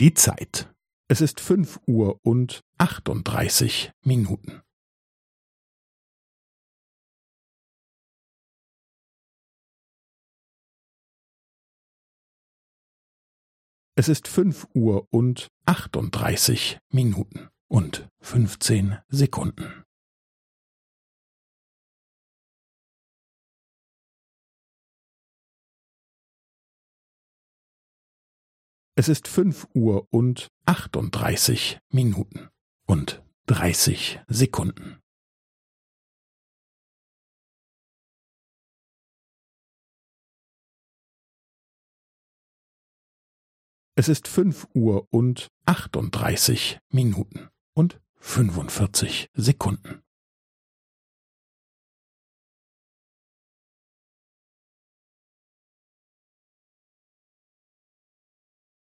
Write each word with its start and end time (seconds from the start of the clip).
Die 0.00 0.14
Zeit. 0.14 0.72
Es 1.08 1.20
ist 1.20 1.40
fünf 1.40 1.80
Uhr 1.88 2.20
und 2.22 2.60
achtunddreißig 2.78 3.90
Minuten. 4.04 4.62
Es 13.96 14.08
ist 14.08 14.28
fünf 14.28 14.68
Uhr 14.72 15.08
und 15.10 15.48
achtunddreißig 15.66 16.78
Minuten 16.92 17.48
und 17.66 18.08
fünfzehn 18.20 18.98
Sekunden. 19.08 19.82
Es 28.98 29.06
ist 29.06 29.28
fünf 29.28 29.68
Uhr 29.74 30.08
und 30.10 30.48
achtunddreißig 30.66 31.78
Minuten 31.92 32.48
und 32.84 33.22
dreißig 33.46 34.18
Sekunden. 34.26 34.98
Es 43.94 44.08
ist 44.08 44.26
fünf 44.26 44.66
Uhr 44.74 45.06
und 45.12 45.46
achtunddreißig 45.64 46.80
Minuten 46.90 47.50
und 47.74 48.00
fünfundvierzig 48.16 49.30
Sekunden. 49.32 50.02